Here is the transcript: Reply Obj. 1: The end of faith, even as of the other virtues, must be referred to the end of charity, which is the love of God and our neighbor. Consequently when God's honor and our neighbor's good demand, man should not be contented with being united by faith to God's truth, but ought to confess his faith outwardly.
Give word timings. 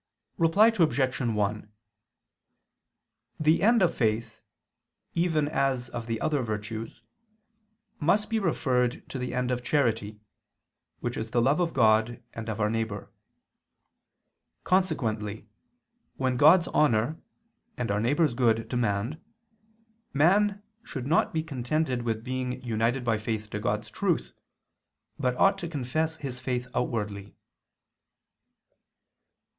Reply 0.39 0.69
Obj. 0.79 1.21
1: 1.21 1.71
The 3.39 3.61
end 3.61 3.81
of 3.83 3.93
faith, 3.93 4.41
even 5.13 5.47
as 5.47 5.89
of 5.89 6.07
the 6.07 6.19
other 6.19 6.41
virtues, 6.41 7.03
must 7.99 8.27
be 8.27 8.39
referred 8.39 9.07
to 9.09 9.19
the 9.19 9.35
end 9.35 9.51
of 9.51 9.61
charity, 9.61 10.19
which 11.01 11.15
is 11.15 11.29
the 11.29 11.39
love 11.39 11.59
of 11.59 11.73
God 11.75 12.19
and 12.33 12.49
our 12.49 12.67
neighbor. 12.67 13.11
Consequently 14.63 15.47
when 16.15 16.35
God's 16.35 16.67
honor 16.69 17.21
and 17.77 17.91
our 17.91 17.99
neighbor's 17.99 18.33
good 18.33 18.67
demand, 18.67 19.21
man 20.13 20.63
should 20.83 21.05
not 21.05 21.31
be 21.31 21.43
contented 21.43 22.01
with 22.01 22.23
being 22.23 22.59
united 22.63 23.05
by 23.05 23.19
faith 23.19 23.51
to 23.51 23.59
God's 23.59 23.91
truth, 23.91 24.33
but 25.19 25.37
ought 25.37 25.59
to 25.59 25.67
confess 25.69 26.17
his 26.17 26.39
faith 26.39 26.67
outwardly. 26.73 27.35